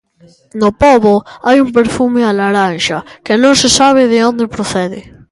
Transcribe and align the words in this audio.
No 0.61 0.69
pobo 0.83 1.13
hai 1.45 1.57
un 1.65 1.69
perfume 1.77 2.21
a 2.23 2.31
laranxa, 2.39 2.97
que 3.25 3.33
non 3.43 3.53
se 3.61 3.69
sabe 3.79 4.03
de 4.11 4.19
onde 4.29 4.51
procede. 4.55 5.01